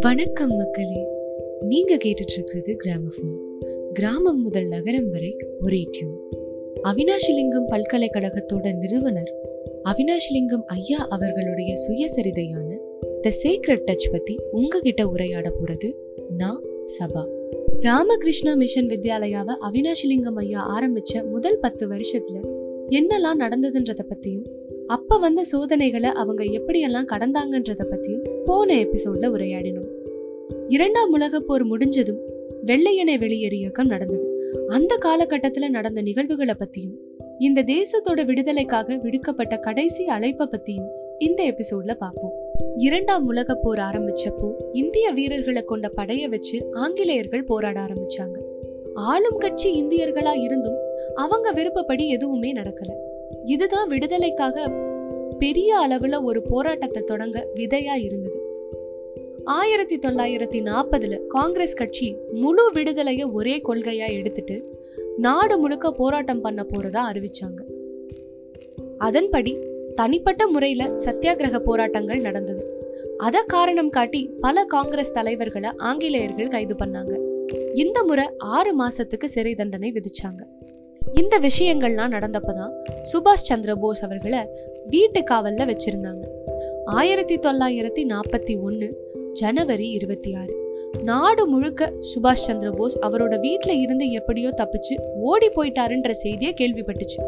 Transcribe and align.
வணக்கம் 0.00 0.56
மக்களே. 0.56 1.06
நீங்க 1.60 1.96
கேட்டுட்டு 1.96 2.32
இருக்கிறது 2.32 2.76
கிராமபோன் 2.84 3.36
கிராமம் 3.92 4.42
முதல் 4.42 4.68
நகரம் 4.68 5.10
வரை 5.10 5.36
ஒரே 5.60 5.86
டியூன் 5.90 6.20
அவினாஷிலிங்கம் 6.82 7.68
பல்கலைக்கழகத்தோட 7.68 8.76
நிறுவனர் 8.76 9.34
அவினாஷிலிங்கம் 9.84 10.64
ஐயா 10.66 11.06
அவர்களுடைய 11.08 11.74
சுயசரிதையான 11.88 12.78
த 13.20 13.32
சீக்ரெட் 13.42 13.82
டச் 13.86 14.12
பத்தி 14.12 14.36
உங்ககிட்ட 14.50 15.08
உரையாட 15.08 15.52
போறது 15.60 15.94
நான் 16.36 16.62
சபா. 16.98 17.26
ராமகிருஷ்ணா 17.80 18.54
மிஷன் 18.54 18.86
வித்யாலயாவை 18.86 19.56
அவினாஷிலிங்கம் 19.70 20.34
ஐயா 20.34 20.78
ஆரம்பிச்ச 20.78 21.28
முதல் 21.30 21.58
பத்து 21.58 21.88
வருஷத்துல 21.88 22.66
என்னெல்லாம் 22.88 23.38
நடந்ததுன்றத 23.38 23.98
பத்தியும் 24.08 24.46
அப்ப 24.88 25.18
வந்த 25.18 25.42
சோதனைகளை 25.42 26.10
அவங்க 26.10 26.44
எப்படியெல்லாம் 26.44 27.08
கடந்தாங்கன்றத 27.08 27.84
பத்தியும் 27.90 28.28
போன 28.44 28.74
எபிசோட்ல 28.74 29.26
உரையாடினோம். 29.28 29.88
இரண்டாம் 30.68 31.10
உலக 31.10 31.40
போர் 31.40 31.64
முடிஞ்சதும் 31.64 32.18
வெள்ளையனை 32.66 33.16
வெளியேறு 33.18 33.52
இயக்கம் 33.52 33.86
நடந்தது. 33.86 34.52
அந்த 34.68 34.98
காலகட்டத்துல 35.04 35.68
நடந்த 35.68 36.02
நிகழ்வுகளை 36.02 36.54
பத்தியும் 36.58 36.96
இந்த 37.38 37.62
தேசத்தோட 37.62 38.24
விடுதலைக்காக 38.24 38.96
விடுக்கப்பட்ட 38.96 39.56
கடைசி 39.56 40.06
அழைப்பை 40.06 40.48
பத்தியும் 40.50 40.88
இந்த 41.18 41.42
எபிசோட்ல 41.42 41.94
பார்ப்போம். 41.94 42.32
இரண்டாம் 42.74 43.26
உலகப் 43.26 43.62
போர் 43.62 43.78
ஆரம்பிச்சப்போ 43.78 44.54
இந்திய 44.72 45.10
வீரர்களை 45.10 45.62
கொண்ட 45.62 45.90
படைய 45.96 46.28
வச்சு 46.28 46.66
ஆங்கிலேயர்கள் 46.72 47.44
போராட 47.44 47.80
ஆரம்பிச்சாங்க. 47.80 48.38
ஆளும் 48.94 49.38
கட்சி 49.38 49.82
இந்தியர்களா 49.82 50.42
இருந்தும் 50.42 50.76
அவங்க 51.14 51.52
விருப்பப்படி 51.52 52.08
எதுவுமே 52.08 52.54
நடக்கல. 52.54 52.90
இதுதான் 53.44 53.88
விடுதலைக்காக 53.88 54.86
பெரிய 55.38 55.88
அளவுல 55.88 56.22
ஒரு 56.22 56.42
போராட்டத்தை 56.42 57.02
தொடங்க 57.02 57.46
விதையா 57.54 57.94
இருந்தது. 58.00 58.46
ஆயிரத்தி 59.44 59.98
தொள்ளாயிரத்தி 59.98 60.60
நாற்பதுல 60.62 61.26
காங்கிரஸ் 61.26 61.74
கட்சி 61.74 62.16
முழு 62.32 62.70
விடுதலையை 62.72 63.24
ஒரே 63.24 63.62
கொள்கையா 63.68 64.12
எடுத்துட்டு 64.12 64.78
நாடு 65.16 65.58
முழுக்க 65.58 65.90
போராட்டம் 65.90 66.40
பண்ண 66.40 66.62
போறதா 66.62 67.00
அறிவிச்சாங்க. 67.12 67.60
அதன்படி 68.98 69.58
தனிப்பட்ட 69.94 70.46
முறையில 70.46 70.84
சத்தியாகிரக 70.84 71.58
போராட்டங்கள் 71.58 72.20
நடந்தது. 72.20 72.64
அத 73.18 73.44
காரணம் 73.46 73.90
காட்டி 73.90 74.30
பல 74.40 74.64
காங்கிரஸ் 74.64 75.12
தலைவர்களை 75.12 75.70
ஆங்கிலேயர்கள் 75.76 76.48
கைது 76.48 76.74
பண்ணாங்க. 76.74 77.14
இந்த 77.74 78.04
முறை 78.04 78.26
ஆறு 78.38 78.72
மாசத்துக்கு 78.78 79.24
சிறை 79.24 79.54
தண்டனை 79.54 79.92
விதிச்சாங்க. 79.92 80.42
இந்த 81.12 81.40
விஷயங்கள்லாம் 81.40 82.10
நடந்தப்பதான் 82.10 82.70
சுபாஷ் 83.12 83.46
சந்திர 83.48 83.74
போஸ் 83.74 84.04
அவர்களை 84.04 84.38
வீட்டு 84.86 85.24
காவல்ல 85.30 85.76
வச்சிருந்தாங்க. 85.76 86.24
ஆயிரத்தி 86.84 87.38
தொள்ளாயிரத்தி 87.38 88.06
நாற்பத்தி 88.08 88.62
ஒன்னு 88.62 88.96
ஜனவரி 89.32 89.90
இருபத்தி 89.90 90.34
ஆறு. 90.34 90.56
நாடு 91.02 91.46
முழுக்க 91.46 91.92
சுபாஷ் 92.00 92.32
சந்திர 92.32 92.70
போஸ் 92.70 92.98
அவரோட 92.98 93.40
வீட்டில் 93.40 93.80
இருந்து 93.80 94.10
எப்படியோ 94.10 94.54
தப்பிச்சு 94.56 95.00
ஓடி 95.20 95.48
போயிட்டாருன்ற 95.48 96.10
செய்தியை 96.10 96.54
கேள்விப்பட்டுச்சு. 96.60 97.22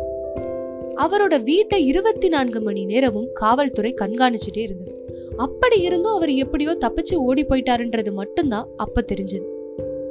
அவரோட 0.97 1.43
வீட்டை 1.43 1.87
இருபத்தி 1.87 2.29
நான்கு 2.29 2.61
மணி 2.61 2.85
நேரமும் 2.85 3.29
காவல்துறை 3.33 3.95
கண்காணிச்சுட்டே 4.01 4.59
இருந்தது. 4.59 5.09
அப்படி 5.37 5.81
இருந்தும் 5.81 6.15
அவர் 6.15 6.31
எப்படியோ 6.31 6.77
தப்பிச்சு 6.81 7.15
ஓடி 7.15 7.45
போயிட்டாருன்றது 7.45 8.13
மட்டும்தான் 8.13 8.69
அப்ப 8.77 9.05
தெரிஞ்சது. 9.13 9.45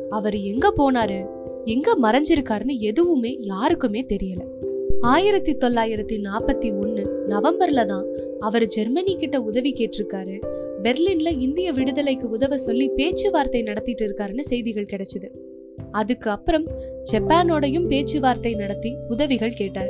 அவர் 0.10 0.38
எங்க 0.38 0.74
போனாரு? 0.78 1.39
எங்க 1.66 1.98
மறைஞ்சிருக்காருன்னு 2.02 2.78
எதுவுமே 2.80 3.36
யாருக்குமே 3.40 4.06
தெரியல. 4.10 4.42
ஆயிரத்தி 5.02 5.56
தொள்ளாயிரத்தி 5.56 6.22
நாற்பத்தி 6.24 6.80
ஒன்னு 6.80 7.26
நவம்பர்ல 7.30 7.86
தான் 7.86 8.06
அவர் 8.40 8.66
ஜெர்மனி 8.66 9.16
கிட்ட 9.16 9.42
உதவி 9.42 9.74
கேட்டிருக்காரு. 9.74 10.42
பெர்லின்ல 10.84 11.42
இந்திய 11.42 11.72
விடுதலைக்கு 11.72 12.30
உதவ 12.30 12.58
சொல்லி 12.58 12.90
பேச்சுவார்த்தை 12.90 13.62
நடத்திட்டு 13.62 14.06
இருக்காருன்னு 14.06 14.40
செய்திகள் 14.40 14.86
கிடைச்சது. 14.86 15.30
அதுக்கு 15.92 16.30
அப்புறம் 16.30 16.68
ஜப்பானோடையும் 17.12 17.88
பேச்சுவார்த்தை 17.88 18.54
நடத்தி 18.54 18.96
உதவிகள் 19.08 19.54
கேட்டார். 19.54 19.90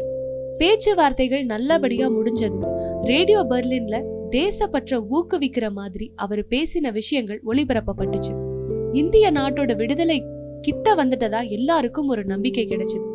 பேச்சுவார்த்தைகள் 0.58 1.44
நல்லபடியா 1.44 2.08
முடிஞ்சதும் 2.08 2.66
ரேடியோ 3.02 3.46
பெர்லின்ல 3.50 4.04
தேசப்பற்ற 4.36 5.04
ஊக்குவிக்கிற 5.12 5.72
மாதிரி 5.72 6.12
அவர் 6.16 6.46
பேசின 6.50 6.92
விஷயங்கள் 6.92 7.42
ஒளிபரப்பப்பட்டுச்சு. 7.46 8.48
இந்திய 8.94 9.32
நாட்டோட 9.32 9.76
விடுதலை 9.76 10.24
கிட்ட 10.62 10.96
வந்துட்டதா 10.96 11.50
எல்லாருக்கும் 11.50 12.08
ஒரு 12.08 12.26
நம்பிக்கை 12.26 12.68
கிடைச்சது. 12.68 13.08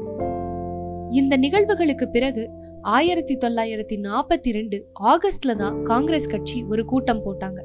இந்த 1.10 1.37
நிகழ்வுகளுக்கு 1.37 2.06
பிறகு 2.06 2.50
ஆயிரத்தி 2.82 3.37
தொள்ளாயிரத்தி 3.37 3.97
நாற்பத்தி 3.97 4.53
ரெண்டு 4.53 4.88
ஆகஸ்ட்ல 5.03 5.56
தான் 5.56 5.82
காங்கிரஸ் 5.82 6.27
கட்சி 6.27 6.65
ஒரு 6.65 6.84
கூட்டம் 6.84 7.22
போட்டாங்க. 7.27 7.60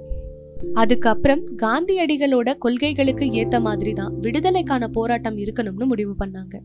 அதுக்கப்புறம் 0.73 1.43
காந்தியடிகளோட 1.57 2.57
கொள்கைகளுக்கு 2.57 3.25
ஏத்த 3.25 3.61
மாதிரி 3.61 3.93
தான் 3.93 4.13
விடுதலைக்கான 4.21 4.87
போராட்டம் 4.87 5.37
இருக்கணும்னு 5.37 5.85
முடிவு 5.85 6.15
பண்ணாங்க. 6.25 6.57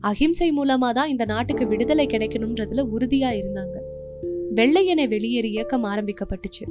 அஹிம்சை 0.00 0.52
மூலமா 0.52 0.92
தான் 0.92 1.08
இந்த 1.08 1.24
நாட்டுக்கு 1.24 1.66
விடுதலை 1.66 2.06
கிடைக்கணும்ன்றதுல 2.06 2.84
உறுதியா 2.96 3.30
இருந்தாங்க. 3.40 3.76
வெள்ளையனை 4.54 5.06
வெளியேறு 5.06 5.44
இயக்கம் 5.44 5.84
ஆரம்பிக்கப்பட்டுச்சு. 5.84 6.64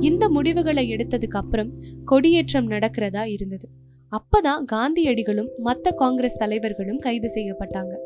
இந்த 0.00 0.28
முடிவுகளை 0.28 0.92
எடுத்ததுக்கு 0.92 1.40
அப்புறம் 1.42 1.72
கொடியேற்றம் 2.04 2.70
நடக்கிறதா 2.70 3.24
இருந்தது. 3.24 3.68
அப்பதான் 4.10 4.64
காந்தியடிகளும் 4.72 5.48
மத்த 5.64 5.94
காங்கிரஸ் 5.94 6.36
தலைவர்களும் 6.36 6.98
கைது 6.98 7.28
செய்யப்பட்டாங்க. 7.34 7.96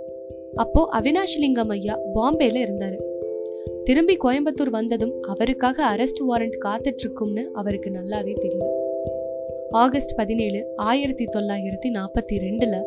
அப்போ 0.55 0.89
அவினாஷ் 0.93 1.39
லிங்கம் 1.39 1.69
ஐயா 1.69 1.99
பாம்பேல 2.15 2.67
இருந்தாரு. 2.67 2.99
திரும்பி 3.85 4.17
கோயம்புத்தூர் 4.17 4.71
வந்ததும் 4.71 5.23
அவருக்காக 5.23 5.97
அரெஸ்ட் 5.97 6.25
வாரண்ட் 6.29 6.59
காத்துட்டு 6.65 6.95
இருக்கும்னு 6.97 7.51
அவருக்கு 7.53 7.91
நல்லாவே 7.91 8.39
தெரியும். 8.39 8.69
ஆகஸ்ட் 9.71 10.17
பதினேழு 10.17 10.67
ஆயிரத்தி 10.77 11.25
தொள்ளாயிரத்தி 11.25 11.91
நாற்பத்தி 11.93 12.33
ரெண்டுல 12.33 12.83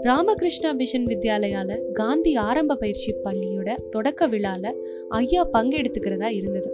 ராமகிருஷ்ணா 0.00 0.72
மிஷன் 0.72 1.06
வித்யாலயால 1.06 1.92
காந்தி 1.92 2.34
ஆரம்ப 2.34 2.74
பயிற்சி 2.74 3.14
பள்ளியோட 3.24 3.76
தொடக்க 3.90 4.28
விழால 4.28 4.72
ஐயா 5.08 5.48
பங்கெடுத்துக்கிறதா 5.52 6.28
இருந்தது. 6.30 6.72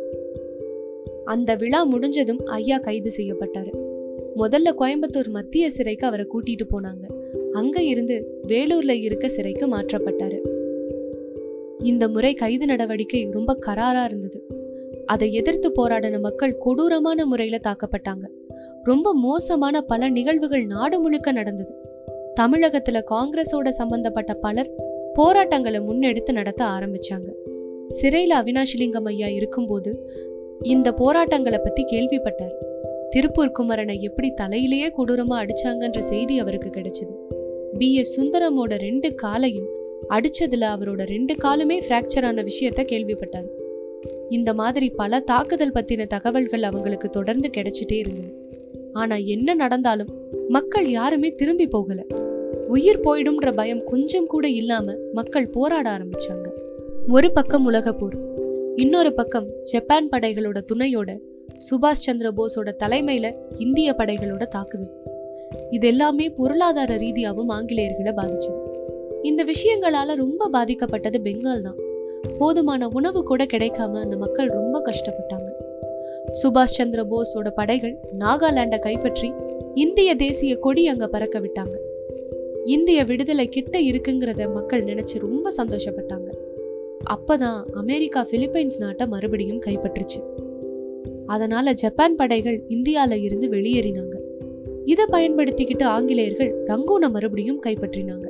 அந்த 1.24 1.54
விழா 1.54 1.82
முடிஞ்சதும் 1.82 2.44
ஐயா 2.44 2.78
கைது 2.78 3.12
செய்யப்பட்டாரு. 3.16 3.83
முதல்ல 4.36 4.72
கோயம்புத்தூர் 4.78 5.28
மத்திய 5.28 5.70
சிறைக்கு 5.70 6.06
அவரை 6.06 6.26
கூட்டிட்டு 6.26 6.76
போனாங்க. 6.76 7.10
அங்க 7.52 7.82
இருந்து 7.82 8.40
வேலூர்ல 8.46 8.90
இருக்க 8.90 9.28
சிறைக்கு 9.28 9.66
மாற்றப்பட்டாரு. 9.66 10.40
இந்த 11.78 12.08
முறை 12.08 12.34
கைது 12.34 12.66
நடவடிக்கை 12.66 13.28
ரொம்ப 13.30 13.58
கராரா 13.66 14.04
இருந்தது. 14.04 14.46
அதை 15.06 15.32
எதிர்த்து 15.32 15.72
போராடின 15.76 16.20
மக்கள் 16.20 16.56
கொடூரமான 16.58 17.26
முறையில 17.26 17.58
தாக்கப்பட்டாங்க. 17.66 18.28
ரொம்ப 18.82 19.14
மோசமான 19.14 19.80
பல 19.80 20.08
நிகழ்வுகள் 20.08 20.66
நாடு 20.66 21.00
முழுக்க 21.00 21.32
நடந்தது. 21.32 21.74
தமிழகத்துல 22.40 23.02
காங்கிரஸோட 23.10 23.68
சம்பந்தப்பட்ட 23.68 24.34
பலர் 24.34 24.74
போராட்டங்களை 25.14 25.80
முன்னெடுத்து 25.80 26.32
நடத்த 26.32 26.64
ஆரம்பிச்சாங்க. 26.64 27.34
சிறையில 28.02 28.32
அவினாஷிலிங்கம் 28.42 29.04
ஐயா 29.04 29.26
இருக்கும்போது 29.26 30.10
இந்த 30.62 30.92
போராட்டங்களை 30.92 31.58
பத்தி 31.62 31.84
கேள்விப்பட்டார். 31.84 32.63
திருப்பூர் 33.14 33.52
குமரனை 33.58 34.00
எப்படி 34.00 34.32
தலையிலேயே 34.42 34.90
கொடூரமா 34.98 35.34
அடிச்சாங்கன்ற 35.38 35.98
செய்தி 35.98 36.38
அவருக்கு 36.38 36.70
கிடைச்சது. 36.70 37.14
பி. 37.78 37.94
எஸ் 37.94 38.20
சுந்தரமோட 38.20 38.78
ரெண்டு 38.78 39.14
காலையும் 39.14 39.66
அடிச்சதுல 40.08 40.60
அவரோட 40.60 41.06
ரெண்டு 41.06 41.34
காலுமே 41.34 41.80
ஃப்ராக்சர் 41.88 42.24
ஆன 42.24 42.42
விஷயத்த 42.42 42.82
கேள்விப்பட்டார். 42.82 43.48
இந்த 44.28 44.54
மாதிரி 44.54 44.90
பல 44.90 45.20
தாக்குதல் 45.20 45.72
பத்தின 45.72 46.06
தகவல்கள் 46.06 46.62
அவங்களுக்கு 46.62 47.10
தொடர்ந்து 47.10 47.50
கிடைச்சிட்டே 47.56 47.92
இருந்தது. 47.92 48.50
ஆனா 48.92 49.16
என்ன 49.16 49.54
நடந்தாலும் 49.54 50.08
மக்கள் 50.48 50.90
யாருமே 50.90 51.34
திரும்பி 51.34 51.66
போகல. 51.66 52.06
உயிர் 52.68 53.00
போயிடும்ன்ற 53.00 53.52
பயம் 53.54 53.84
கொஞ்சம் 53.84 54.26
கூட 54.26 54.48
இல்லாம 54.48 54.94
மக்கள் 55.12 55.48
போராட 55.48 55.90
ஆரம்பிச்சாங்க. 55.90 56.50
ஒரு 57.08 57.32
பக்கம் 57.32 57.64
உலக 57.64 57.92
போர் 57.92 58.16
இன்னொரு 58.76 59.14
பக்கம் 59.14 59.48
ஜப்பான் 59.62 60.08
படைகளோட 60.08 60.60
துணையோட 60.74 61.18
சுபாஷ் 61.58 62.04
சந்திர 62.06 62.32
போஸோட 62.36 62.68
தலைமையில 62.84 63.34
இந்திய 63.56 63.94
படைகளோட 63.98 64.46
தாக்குதல். 64.46 64.92
இது 65.70 65.86
எல்லாமே 65.86 66.28
பொருளாதார 66.28 66.96
ரீதியாகவும் 66.96 67.48
ஆங்கிலேயர்களை 67.48 68.12
பாதிச்சது. 68.16 68.60
இந்த 69.22 69.44
விஷயங்களால 69.44 70.14
ரொம்ப 70.14 70.50
பாதிக்கப்பட்டது 70.52 71.18
பெங்கால் 71.22 71.60
தான். 71.60 71.76
போதுமான 72.38 72.88
உணவு 72.88 73.22
கூட 73.22 73.44
கிடைக்காம 73.44 74.00
அந்த 74.00 74.16
மக்கள் 74.16 74.48
ரொம்ப 74.48 74.82
கஷ்டப்பட்டாங்க. 74.84 75.48
சுபாஷ் 76.42 76.76
சந்திர 76.78 77.06
போஸோட 77.10 77.50
படைகள் 77.50 77.98
நாகாலாண்டை 78.18 78.78
கைப்பற்றி 78.78 79.32
இந்திய 79.74 80.14
தேசிய 80.14 80.56
கொடி 80.56 80.88
அங்க 80.88 81.06
பறக்க 81.06 81.40
விட்டாங்க. 81.40 81.76
இந்திய 82.64 83.04
விடுதலை 83.04 83.46
கிட்ட 83.46 83.78
இருக்குங்கிறத 83.78 84.52
மக்கள் 84.52 84.84
நினைச்சு 84.84 85.18
ரொம்ப 85.18 85.52
சந்தோஷப்பட்டாங்க. 85.56 86.30
அப்பதான் 87.14 87.64
அமெரிக்கா 87.72 88.26
பிலிப்பைன்ஸ் 88.30 88.78
நாட்டை 88.78 89.06
மறுபடியும் 89.06 89.60
கைப்பற்றுச்சு. 89.66 90.42
அதனால 91.26 91.72
ஜப்பான் 91.72 92.16
படைகள் 92.16 92.62
இந்தியால 92.68 93.22
இருந்து 93.22 93.48
வெளியேறினாங்க. 93.48 94.16
இதை 94.84 95.04
பயன்படுத்திக்கிட்டு 95.12 95.82
ஆங்கிலேயர்கள் 95.82 96.64
ரங்கூனை 96.66 97.10
மறுபடியும் 97.10 97.62
கைப்பற்றினாங்க. 97.66 98.26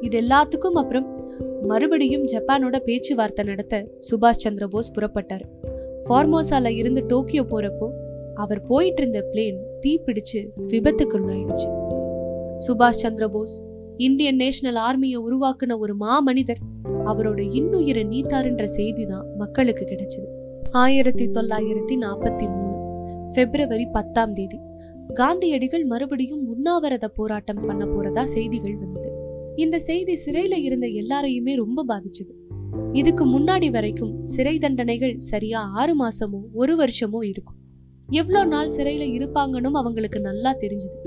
இது 0.00 0.20
எல்லாத்துக்கும் 0.20 0.72
அப்புறம் 0.72 1.16
மறுபடியும் 1.62 2.24
ஜப்பானோட 2.24 2.78
பேச்சுவார்த்தை 2.78 3.44
நடத்த 3.44 3.88
சுபாஷ் 3.98 4.42
சந்திர 4.44 4.66
போஸ் 4.66 4.92
புறப்பட்டார். 4.92 5.40
ஃபார்மோசால 6.08 6.76
இருந்து 6.76 7.04
டோக்கியோ 7.06 7.42
போறப்போ 7.42 7.88
அவர் 8.34 8.66
போயிட்டு 8.66 9.02
இருந்த 9.02 9.24
பிளேன் 9.32 9.58
தீப்பிடிச்சு 9.80 10.48
விபத்துக்குள்ளாயிடுச்சு 10.68 11.68
சுபாஷ் 12.58 13.02
சந்திர 13.02 13.28
போஸ் 13.28 13.64
இந்தியன் 13.96 14.36
நேஷனல் 14.36 14.82
ஆர்மியை 14.82 15.16
உருவாக்குன 15.16 15.78
ஒரு 15.78 15.96
மாமனிதர் 15.96 16.58
அவரோட 17.04 17.40
இன்னுயிரை 17.52 18.04
நீத்தாருன்ற 18.06 18.64
செய்தி 18.64 19.06
தான் 19.06 19.26
மக்களுக்கு 19.36 19.84
கிடைச்சது. 19.84 20.41
ஆயிரத்தி 20.72 21.28
தொள்ளாயிரத்தி 21.28 21.96
நாற்பத்தி 22.00 22.46
மூணு 22.50 22.76
பிப்ரவரி 23.34 23.86
பத்தாம் 23.86 24.32
தேதி. 24.32 24.58
காந்தியடிகள் 25.14 25.84
மறுபடியும் 25.84 26.48
உண்ணாவிரத 26.48 27.08
போராட்டம் 27.08 27.66
பண்ண 27.66 27.84
போறதா 27.84 28.24
செய்திகள் 28.24 28.76
வந்தது. 28.76 29.12
இந்த 29.56 29.78
செய்தி 29.78 30.18
சிறையில 30.26 30.56
இருந்த 30.56 30.86
எல்லாரையுமே 30.86 31.54
ரொம்ப 31.54 31.84
பாதிச்சது. 31.88 32.32
இதுக்கு 32.92 33.40
முன்னாடி 33.40 33.70
வரைக்கும் 33.70 34.26
சிறை 34.26 34.58
தண்டனைகள் 34.58 35.18
சரியா 35.18 35.60
ஆறு 35.60 36.06
மாசமோ 36.06 36.40
ஒரு 36.52 36.76
வருஷமோ 36.76 37.24
இருக்கும். 37.24 37.56
எவ்வளோ 38.10 38.44
நாள் 38.44 38.68
சிறையில 38.68 39.12
இருப்பாங்கன்னு 39.12 39.70
அவங்களுக்கு 39.72 40.20
நல்லா 40.20 40.54
தெரிஞ்சது. 40.54 40.98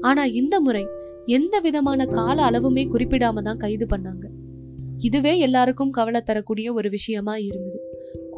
ஆனா 0.00 0.24
இந்த 0.24 0.60
முறை 0.60 0.86
எந்த 1.26 1.60
விதமான 1.60 2.06
கால 2.06 2.50
அளவுமே 2.50 2.88
குறிப்பிடாம 2.88 3.42
தான் 3.42 3.56
கைது 3.56 3.86
பண்ணாங்க. 3.86 4.26
இதுவே 4.98 5.38
எல்லாருக்கும் 5.38 5.90
கவலை 5.90 6.20
தரக்கூடிய 6.20 6.72
ஒரு 6.72 6.90
விஷயமா 6.90 7.36
இருந்தது. 7.36 7.89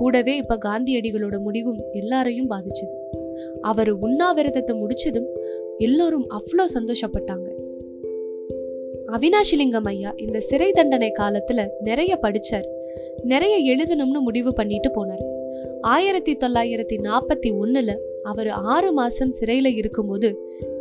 கூடவே 0.02 0.34
இப்ப 0.36 0.58
காந்தியடிகளோட 0.64 1.36
முடிவும் 1.38 1.80
எல்லாரையும் 1.92 2.50
பாதிச்சது. 2.50 2.94
அவர் 3.60 3.90
உண்ணாவிரதத்தை 3.98 4.74
முடிச்சதும் 4.74 5.28
எல்லோரும் 5.78 6.26
அவ்வளோ 6.30 6.64
சந்தோஷப்பட்டாங்க. 6.74 7.48
அவினாஷிலிங்கம் 9.06 9.88
ஐயா 9.92 10.10
இந்த 10.16 10.40
சிறை 10.40 10.70
தண்டனை 10.72 11.10
காலத்துல 11.18 11.60
நிறைய 11.80 12.12
படிச்சார். 12.22 12.68
நிறைய 13.22 13.56
எழுதணும்னு 13.70 14.20
முடிவு 14.20 14.52
பண்ணிட்டு 14.52 14.90
போனார். 14.90 15.24
ஆயிரத்தி 15.80 16.36
தொள்ளாயிரத்தி 16.36 16.96
நாற்பத்தி 17.08 17.48
ஒண்ணுல 17.62 17.90
அவர் 18.22 18.50
ஆறு 18.74 18.92
மாசம் 18.92 19.32
சிறையில 19.40 19.68
இருக்கும்போது 19.74 20.28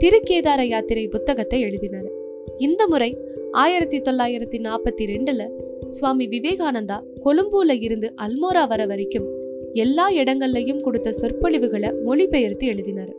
திருக்கேதார 0.03 0.61
யாத்திரை 0.67 1.07
புத்தகத்தை 1.07 1.61
எழுதினார். 1.61 2.09
இந்த 2.57 2.87
முறை 2.87 3.11
ஆயிரத்தி 3.51 3.99
தொள்ளாயிரத்தி 4.01 4.59
நாற்பத்தி 4.67 5.03
ரெண்டுல 5.13 5.43
சுவாமி 5.89 6.27
விவேகானந்தா 6.27 7.03
கொழும்புல 7.25 7.81
இருந்து 7.81 8.13
அல்மோரா 8.21 8.67
வர 8.67 8.85
வரைக்கும் 8.85 9.27
எல்லா 9.73 10.11
இடங்கள்லையும் 10.11 10.81
கொடுத்த 10.81 11.11
சொற்பொழிவுகளை 11.11 11.93
மொழிபெயர்த்து 12.03 12.67
எழுதினார். 12.67 13.15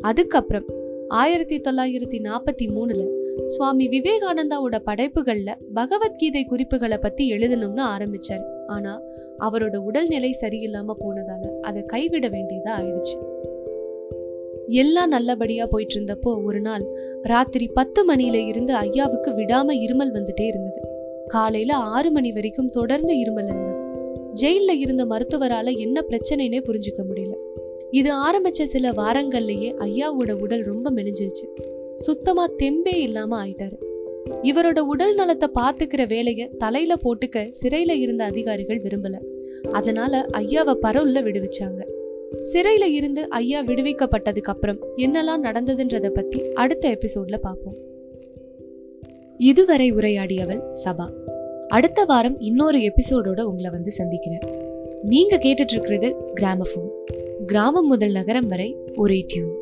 அதுக்கப்புறம் 0.00 0.64
ஆயிரத்தி 1.08 1.60
தொள்ளாயிரத்தி 1.60 2.20
நாற்பத்தி 2.20 2.62
மூணுல 2.62 3.08
சுவாமி 3.44 3.88
விவேகானந்தாவோட 3.88 4.78
படைப்புகள்ல 4.86 5.54
பகவத்கீதை 5.74 6.44
குறிப்புகளை 6.44 6.98
பத்தி 6.98 7.32
எழுதணும்னு 7.32 7.82
ஆரம்பிச்சாரு. 7.96 8.66
ஆனா 8.66 9.00
அவரோட 9.40 9.76
உடல்நிலை 9.76 10.36
சரியில்லாம 10.40 10.94
போனதால 11.00 11.60
அதை 11.60 11.84
கைவிட 11.84 12.28
வேண்டியதா 12.28 12.72
ஆயிடுச்சு. 12.80 13.32
எல்லாம் 14.66 15.08
நல்லபடியா 15.08 15.66
போயிட்டு 15.66 16.00
இருந்தப்போ 16.00 16.44
ஒரு 16.44 16.60
நாள் 16.60 16.84
ராத்திரி 17.22 17.68
பத்து 17.68 18.14
மணியில 18.14 18.46
இருந்து 18.46 18.74
ஐயாவுக்கு 18.74 19.30
விடாம 19.30 19.68
இருமல் 19.68 20.12
வந்துட்டே 20.12 20.46
இருந்தது. 20.46 20.93
காலையில 21.26 21.74
ஆறு 21.74 22.10
மணி 22.10 22.32
வரைக்கும் 22.32 22.70
தொடர்ந்து 22.70 23.14
இருமல் 23.14 23.44
இருந்தது. 23.44 23.80
ஜெயில்ல 24.34 24.72
இருந்த 24.72 25.04
மருத்துவரால 25.04 25.76
என்ன 25.76 26.04
பிரச்சனைனே 26.08 26.60
புரிஞ்சுக்க 26.60 27.04
முடியல. 27.08 27.32
இது 27.90 28.12
ஆரம்பிச்ச 28.12 28.62
சில 28.62 28.90
வாரங்கள்லயே 28.90 29.74
ஐயாவோட 29.78 30.32
உடல் 30.40 30.62
ரொம்ப 30.62 30.90
மெனிஞ்சிருச்சு 30.90 31.46
சுத்தமா 31.96 32.46
தெம்பே 32.62 32.96
இல்லாம 32.96 33.46
ஆயிட்டாரு. 33.46 33.78
இவரோட 34.42 34.78
உடல் 34.78 35.14
நலத்தை 35.14 35.48
பாத்துக்கிற 35.60 36.08
வேலைய 36.08 36.48
தலையில 36.48 36.94
போட்டுக்க 36.94 37.50
சிறையில 37.62 37.90
இருந்த 37.90 38.24
அதிகாரிகள் 38.24 38.78
விரும்பல. 38.78 39.18
அதனால 39.72 40.26
ஐயாவை 40.32 40.76
பரவுல 40.82 41.22
விடுவிச்சாங்க. 41.22 41.82
சிறையில 42.52 42.84
இருந்து 42.84 43.28
ஐயா 43.28 43.62
விடுவிக்கப்பட்டதுக்கு 43.62 44.52
அப்புறம் 44.52 44.78
என்னெல்லாம் 44.96 45.42
நடந்ததுன்றத 45.42 46.08
பத்தி 46.08 46.52
அடுத்த 46.52 46.98
எபிசோட்ல 46.98 47.36
பார்ப்போம் 47.36 47.92
இதுவரை 49.36 49.92
உரையாடியவள் 49.92 50.76
சபா. 50.84 51.10
அடுத்த 51.68 52.04
வாரம் 52.04 52.40
இன்னொரு 52.40 52.78
எபிசோடோட 52.78 53.40
உங்களை 53.40 53.70
வந்து 53.70 53.90
சந்திக்கிறேன். 53.90 54.40
நீங்க 55.02 55.36
கேட்டுட்டு 55.36 55.70
இருக்கிறது 55.70 56.16
கிராமஃபோன் 56.40 56.88
கிராமம் 57.46 57.86
முதல் 57.86 58.12
நகரம் 58.12 58.46
வரை 58.46 58.76
ஒரே 58.94 59.24
டியூன். 59.26 59.52